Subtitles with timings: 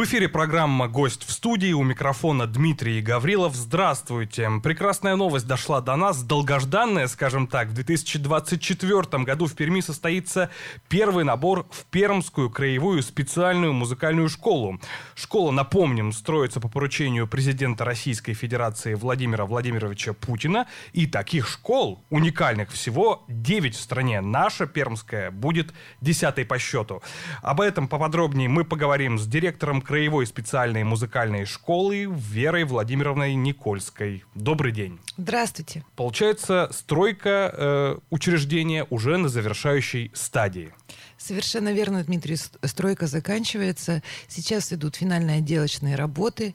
[0.00, 1.74] В эфире программа «Гость в студии».
[1.74, 3.54] У микрофона Дмитрий Гаврилов.
[3.54, 4.48] Здравствуйте.
[4.62, 6.22] Прекрасная новость дошла до нас.
[6.22, 7.68] Долгожданная, скажем так.
[7.68, 10.48] В 2024 году в Перми состоится
[10.88, 14.80] первый набор в Пермскую краевую специальную музыкальную школу.
[15.14, 20.66] Школа, напомним, строится по поручению президента Российской Федерации Владимира Владимировича Путина.
[20.94, 24.22] И таких школ, уникальных всего, 9 в стране.
[24.22, 27.02] Наша пермская будет десятой по счету.
[27.42, 34.22] Об этом поподробнее мы поговорим с директором Краевой специальной музыкальной школы Верой Владимировной Никольской.
[34.36, 35.00] Добрый день.
[35.16, 35.84] Здравствуйте.
[35.96, 40.72] Получается, стройка э, учреждения уже на завершающей стадии.
[41.18, 42.36] Совершенно верно, Дмитрий.
[42.36, 44.00] Стройка заканчивается.
[44.28, 46.54] Сейчас идут финальные отделочные работы.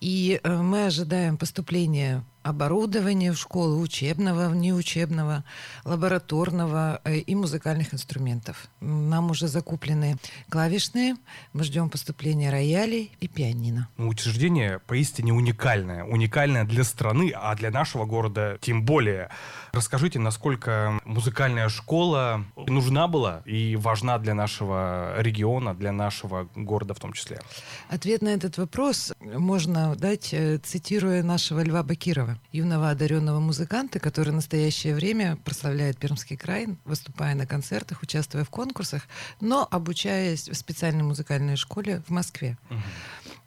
[0.00, 5.44] И э, мы ожидаем поступления оборудования в школу, учебного, внеучебного,
[5.84, 8.68] лабораторного э, и музыкальных инструментов.
[8.80, 10.16] Нам уже закуплены
[10.48, 11.16] клавишные,
[11.52, 13.88] мы ждем поступления роялей и пианино.
[13.96, 16.04] Ну, учреждение поистине уникальное.
[16.04, 19.28] Уникальное для страны, а для нашего города тем более.
[19.72, 27.00] Расскажите, насколько музыкальная школа нужна была и важна для нашего региона, для нашего города в
[27.00, 27.40] том числе?
[27.88, 34.30] Ответ на этот вопрос можно дать, э, цитируя нашего Льва Бакирова, юного одаренного музыканта, который
[34.30, 39.02] в настоящее время прославляет Пермский край, выступая на концертах, участвуя в конкурсах,
[39.40, 42.58] но обучаясь в специальной музыкальной школе в Москве.
[42.70, 42.80] Угу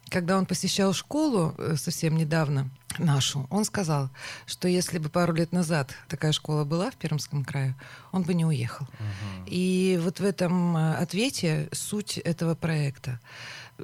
[0.08, 4.10] когда он посещал школу э, совсем недавно, нашу, он сказал,
[4.46, 7.74] что если бы пару лет назад такая школа была в Пермском крае,
[8.12, 8.86] он бы не уехал.
[8.86, 9.44] Угу.
[9.46, 13.20] И вот в этом э, ответе суть этого проекта.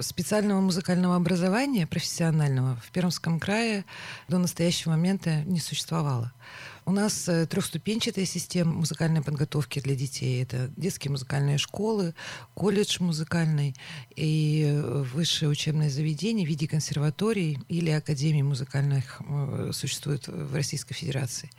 [0.00, 3.84] Специального музыкального образования, профессионального, в Пермском крае
[4.26, 6.32] до настоящего момента не существовало.
[6.84, 10.42] У нас э, трехступенчатая система музыкальной подготовки для детей.
[10.42, 12.12] Это детские музыкальные школы,
[12.54, 13.76] колледж музыкальный
[14.16, 20.94] и э, высшее учебное заведение в виде консерваторий или академий музыкальных э, существует в Российской
[20.94, 21.50] Федерации.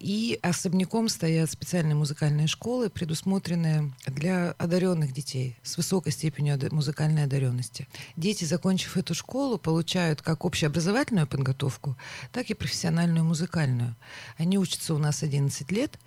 [0.00, 7.88] И особняком стоят специальные музыкальные школы, предусмотренные для одаренных детей с высокой степенью музыкальной одаренности.
[8.16, 11.98] Дети, закончив эту школу, получают как общеобразовательную подготовку,
[12.32, 13.94] так и профессиональную музыкальную.
[14.38, 15.98] Они учатся у нас 11 лет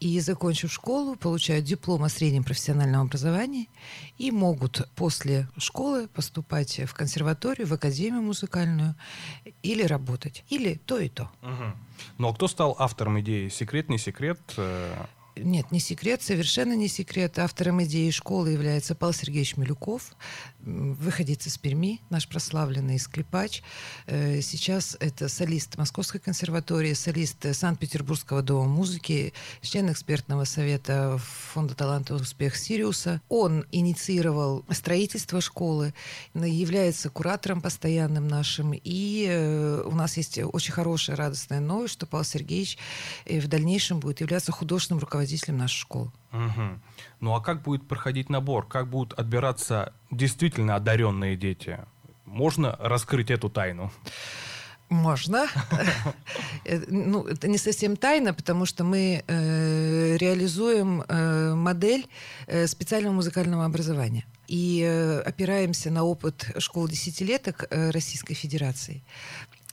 [0.00, 3.68] и, закончив школу, получают диплом о среднем профессиональном образовании
[4.18, 8.94] и могут после школы поступать в консерваторию, в академию музыкальную
[9.62, 10.44] или работать.
[10.48, 11.30] Или то и то.
[11.42, 11.72] Угу.
[12.18, 13.48] Ну а кто стал автором идеи?
[13.48, 14.40] Секрет, не секрет?
[15.36, 17.40] Нет, не секрет, совершенно не секрет.
[17.40, 20.12] Автором идеи школы является Павел Сергеевич Милюков,
[20.60, 23.62] выходец из Перми, наш прославленный скрипач.
[24.06, 31.18] Э, сейчас это солист Московской консерватории, солист Санкт-Петербургского дома музыки, член экспертного совета
[31.52, 33.20] Фонда таланта «Успех Сириуса».
[33.28, 35.94] Он инициировал строительство школы,
[36.34, 38.72] является куратором постоянным нашим.
[38.72, 42.78] И э, у нас есть очень хорошая, радостная новость, что Павел Сергеевич
[43.24, 46.10] э, в дальнейшем будет являться художественным руководителем руководителем нашей школы.
[46.32, 46.80] Угу.
[47.20, 48.66] Ну а как будет проходить набор?
[48.68, 51.78] Как будут отбираться действительно одаренные дети?
[52.26, 53.90] Можно раскрыть эту тайну?
[54.90, 55.46] Можно.
[56.66, 62.06] Э, ну, это не совсем тайна, потому что мы э, реализуем э, модель
[62.46, 69.02] э, специального музыкального образования и э, опираемся на опыт школ десятилеток э, Российской Федерации.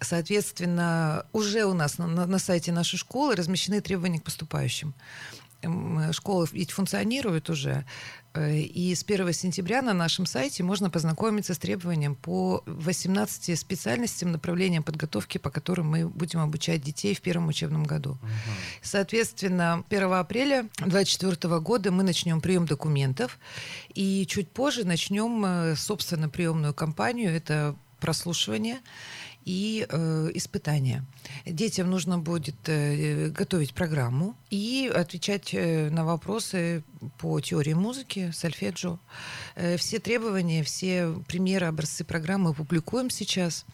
[0.02, 4.94] Соответственно, уже у нас на, на сайте нашей школы размещены требования к поступающим.
[6.12, 7.86] Школа ведь функционирует уже.
[8.34, 14.32] Э, и с 1 сентября на нашем сайте можно познакомиться с требованием по 18 специальностям,
[14.32, 18.12] направлениям подготовки, по которым мы будем обучать детей в первом учебном году.
[18.12, 18.30] Угу.
[18.82, 23.38] Соответственно, 1 апреля 2024 года мы начнем прием документов,
[23.94, 27.32] и чуть позже начнем, э, собственно, приемную кампанию.
[27.36, 28.80] Это прослушивание
[29.46, 31.03] и э, испытания.
[31.46, 36.84] Детям нужно будет э, готовить программу и отвечать э, на вопросы
[37.18, 39.00] по теории музыки, сольфеджио.
[39.56, 43.66] Э, все требования, все примеры, образцы программы публикуем сейчас.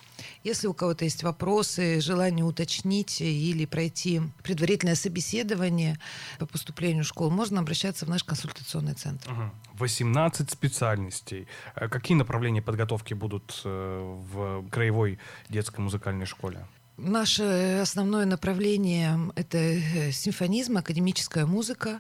[0.44, 6.00] Если у кого-то есть вопросы, желание уточнить или пройти предварительное собеседование
[6.40, 9.30] по поступлению в школу, можно обращаться в наш консультационный центр.
[9.74, 11.48] 18 специальностей.
[11.76, 15.20] Э, какие направления подготовки будут э, в краевой
[15.50, 16.66] детской музыкальной школе?
[16.98, 22.00] Наше основное направление— это э, симфонизм, академическая музыка,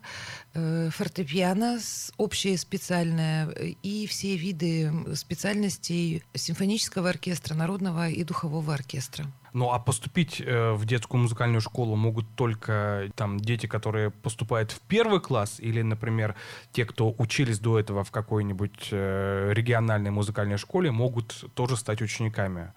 [0.55, 1.77] э, фортепиано,
[2.17, 3.47] общее специальное
[3.83, 9.27] и все виды специальностей симфонического оркестра, народного и духового оркестра.
[9.53, 14.79] Ну а поступить э, в детскую музыкальную школу могут только там дети, которые поступают в
[14.79, 16.33] первый класс, или, например,
[16.71, 22.73] те, кто учились до этого в какой-нибудь региональной музыкальной школе, могут тоже стать учениками.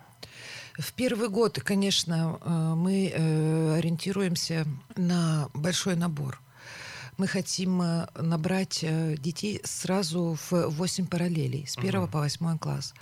[0.81, 4.67] В первый год, конечно, э, мы э, ориентируемся
[4.97, 6.41] на большой набор.
[7.19, 8.83] Мы хотим э, набрать
[9.19, 12.09] детей сразу в 8 параллелей, с 1 угу.
[12.09, 12.95] по 8 класс.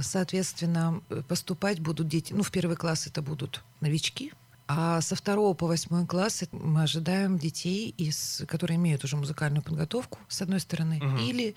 [0.00, 4.32] Соответственно, поступать будут дети, ну, в первый класс это будут новички,
[4.72, 10.20] а со второго по восьмой класс мы ожидаем детей, из, которые имеют уже музыкальную подготовку,
[10.28, 11.16] с одной стороны, угу.
[11.16, 11.56] или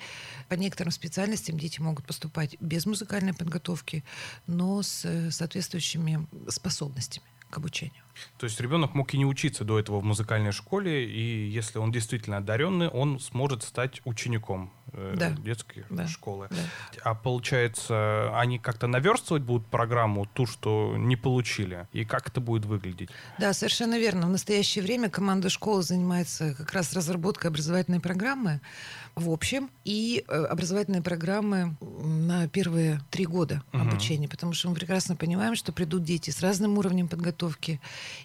[0.50, 4.04] по некоторым специальностям дети могут поступать без музыкальной подготовки,
[4.48, 8.04] но с соответствующими способностями к обучению.
[8.38, 11.92] То есть ребенок мог и не учиться до этого в музыкальной школе, и если он
[11.92, 15.32] действительно одаренный, он сможет стать учеником э, да.
[15.32, 16.08] детской да.
[16.08, 16.48] школы.
[16.50, 16.58] Да.
[17.04, 22.66] А получается, они как-то наверстывать будут программу, ту, что не получили, и как это будет
[22.66, 23.10] выглядеть?
[23.40, 24.28] Да, совершенно верно.
[24.28, 28.62] В настоящее время команда школы занимается как раз разработкой образовательной программы
[29.16, 33.82] в общем и э, образовательные программы на первые три года угу.
[33.82, 37.80] обучения, потому что мы прекрасно понимаем, что придут дети с разным уровнем подготовки,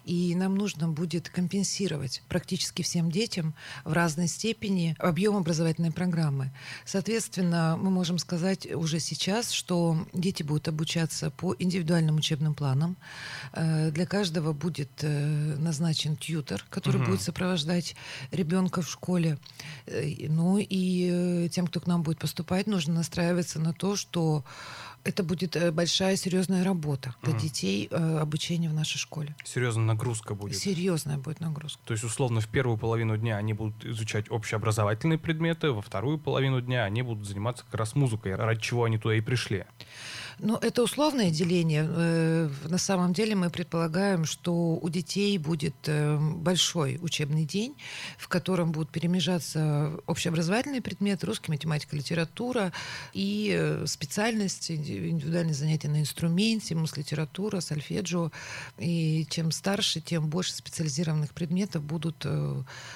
[0.05, 3.53] и нам нужно будет компенсировать практически всем детям
[3.83, 6.51] в разной степени объем образовательной программы.
[6.85, 12.97] Соответственно, мы можем сказать уже сейчас, что дети будут обучаться по индивидуальным учебным планам.
[13.53, 17.11] Э, для каждого будет э, назначен тьютер, который угу.
[17.11, 17.95] будет сопровождать
[18.31, 19.37] ребенка в школе.
[19.85, 24.43] Э, ну и тем, кто к нам будет поступать, нужно настраиваться на то, что
[25.03, 27.41] это будет э, большая серьезная работа для угу.
[27.41, 29.35] детей э, обучение в нашей школе.
[29.43, 30.57] Серьезная нагрузка будет.
[30.57, 31.79] Серьезная будет нагрузка.
[31.85, 36.61] То есть, условно, в первую половину дня они будут изучать общеобразовательные предметы, во вторую половину
[36.61, 39.65] дня они будут заниматься как раз музыкой, ради чего они туда и пришли.
[40.41, 41.85] Ну, это условное деление.
[41.87, 47.75] Э, на самом деле мы предполагаем, что у детей будет э, большой учебный день,
[48.17, 52.71] в котором будут перемежаться общеобразовательные предметы, русский, математика, литература
[53.13, 58.31] и э, специальности, индивидуальные занятия на инструменте, мус-литература, сольфеджио.
[58.77, 62.25] И чем старше, тем больше специализированных предметов будут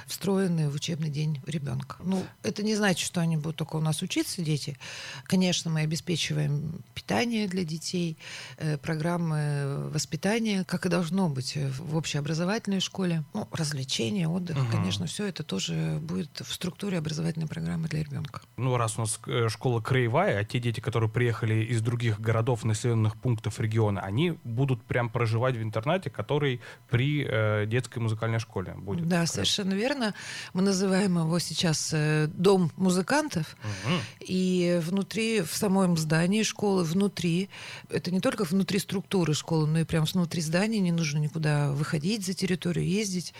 [0.07, 1.98] встроены в учебный день ребенка.
[2.04, 4.78] Ну, это не значит, что они будут только у нас учиться, дети.
[5.25, 8.18] Конечно, мы обеспечиваем питание, питание для детей,
[8.58, 13.24] э, программы воспитания, как и должно быть в общеобразовательной школе.
[13.34, 14.68] Ну, развлечения, отдых, угу.
[14.72, 18.42] конечно, все это тоже будет в структуре образовательной программы для ребенка.
[18.58, 22.64] Ну, раз у нас э, школа краевая, а те дети, которые приехали из других городов,
[22.66, 26.60] населенных пунктов региона, они будут прям проживать в интернате, который
[26.90, 29.08] при э, детской музыкальной школе будет.
[29.08, 30.14] Да, совершенно верно.
[30.54, 33.56] Мы называем его сейчас э, дом музыкантов.
[33.64, 33.94] Угу.
[34.28, 37.50] И внутри, в самом здании школы, внутри внутри.
[37.90, 40.80] Это не только внутри структуры школы, но и прямо внутри здания.
[40.80, 43.34] Не нужно никуда выходить за территорию, ездить.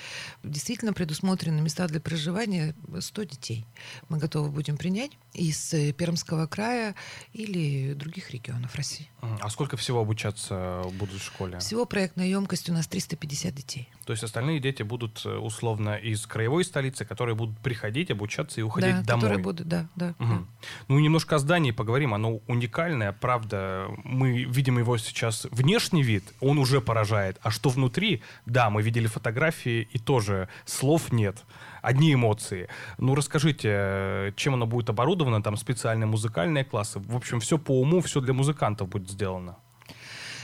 [0.44, 3.66] Действительно предусмотрены места для проживания 100 детей.
[4.10, 6.96] Мы готовы будем принять из э, Пермского края
[7.34, 9.10] или других регионов России.
[9.22, 11.60] А сколько всего обучаться будут в школе?
[11.60, 13.90] Всего проектная емкость у нас 350 детей.
[14.06, 18.64] То есть остальные дети будут э, условно из краевой столицы, которые будут приходить, обучаться и
[18.64, 19.22] уходить да, домой.
[19.22, 20.34] Которые будут, да, да, угу.
[20.34, 20.40] да.
[20.88, 22.14] Ну, немножко о здании поговорим.
[22.14, 27.38] Оно уникальное, правда, мы видим его сейчас внешний вид, он уже поражает.
[27.42, 31.44] А что внутри, да, мы видели фотографии, и тоже слов нет.
[31.82, 32.70] Одни эмоции.
[32.98, 37.00] Ну, расскажите, чем оно будет оборудовано, там специальные музыкальные классы.
[37.00, 39.58] В общем, все по уму, все для музыкантов будет сделано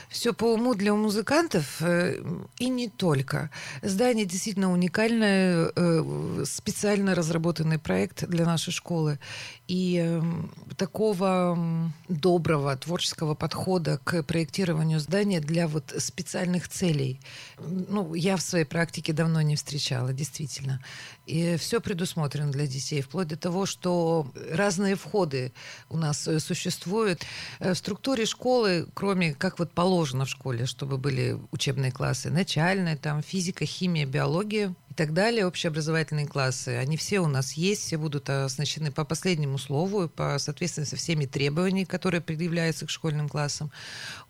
[0.10, 2.20] все по уму для музыкантов э,
[2.58, 3.52] и не только.
[3.84, 9.20] Здание действительно уникальное, э, специально разработанный проект для нашей школы.
[9.68, 17.20] И эм, такого доброго творческого подхода к проектированию здания для вот специальных целей,
[17.60, 20.82] ну, я в своей практике давно не встречала, действительно.
[21.28, 25.54] И все предусмотрено для детей, вплоть до того, что разные входы
[25.88, 27.22] у нас э, существуют.
[27.60, 33.22] В структуре школы, кроме как вот положено в школе, чтобы были учебные классы, начальные, там
[33.22, 38.92] физика, химия, биология, так далее, общеобразовательные классы, они все у нас есть, все будут оснащены
[38.92, 43.72] по последнему слову, по соответственно со всеми требованиями, которые предъявляются к школьным классам.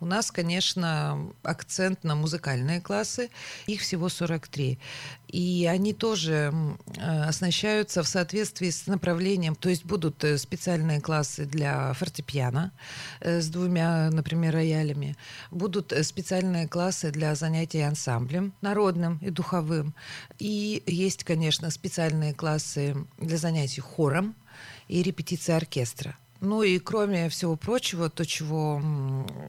[0.00, 3.30] У нас, конечно, акцент на музыкальные классы,
[3.66, 4.78] их всего 43.
[5.28, 6.52] И они тоже
[6.96, 12.72] э, оснащаются в соответствии с направлением, то есть будут э, специальные классы для фортепиано
[13.20, 15.16] э, с двумя, например, роялями,
[15.50, 19.94] будут специальные классы для занятий ансамблем народным и духовым,
[20.38, 20.49] и
[20.86, 24.34] есть, конечно, специальные классы для занятий хором
[24.88, 26.18] и репетиции оркестра.
[26.40, 28.82] Ну и кроме всего прочего, то, чего,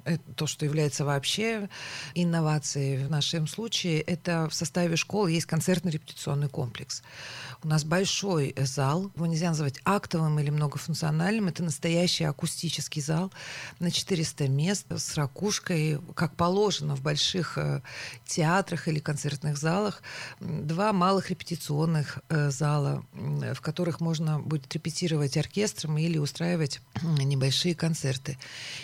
[0.03, 1.69] э, то, что является вообще
[2.15, 7.01] инновацией в нашем случае, это в составе школы есть концертно-репетиционный комплекс.
[7.63, 13.31] У нас большой зал, его нельзя назвать актовым или многофункциональным, это настоящий акустический зал
[13.79, 17.81] на 400 мест с ракушкой, как положено в больших э,
[18.25, 20.03] театрах или концертных залах,
[20.41, 28.37] два малых репетиционных э, зала, в которых можно будет репетировать оркестром или устраивать небольшие концерты.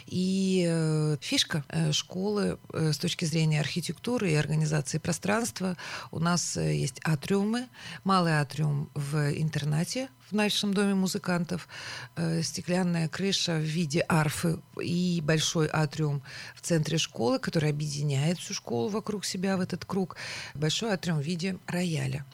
[0.06, 5.78] И э, фишка школы с точки зрения архитектуры и организации пространства
[6.12, 7.68] у нас есть атриумы,
[8.04, 11.68] малый атриум в интернате в нашем доме музыкантов,
[12.16, 16.22] э, стеклянная крыша в виде арфы и большой атриум
[16.56, 20.18] в центре школы, который объединяет всю школу вокруг себя в этот круг,
[20.54, 22.26] большой атриум в виде рояля.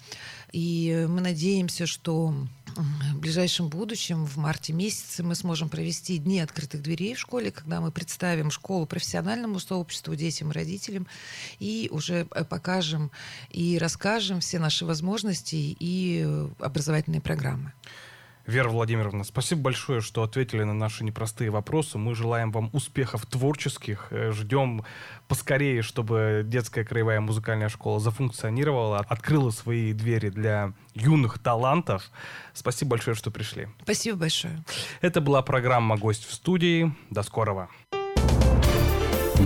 [0.51, 2.33] И мы надеемся, что
[2.75, 7.81] в ближайшем будущем, в марте месяце, мы сможем провести дни открытых дверей в школе, когда
[7.81, 11.07] мы представим школу профессиональному сообществу, детям родителям,
[11.59, 13.11] и уже э, покажем
[13.49, 17.73] и расскажем все наши возможности и э, образовательные программы.
[18.45, 21.97] Вера Владимировна, спасибо большое, что ответили на наши непростые вопросы.
[21.97, 24.07] Мы желаем вам успехов творческих.
[24.11, 24.83] Э, ждем
[25.29, 32.11] поскорее, чтобы детская краевая музыкальная школа зафункционировала, открыла свои двери для юных талантов.
[32.53, 33.69] Спасибо большое, что пришли.
[33.83, 34.61] Спасибо большое.
[34.99, 36.93] Это была программа «Гость в студии».
[37.09, 37.69] До скорого.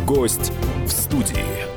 [0.06, 0.52] Гость
[0.86, 1.77] в студии.